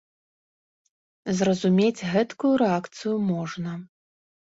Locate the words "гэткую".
2.15-2.53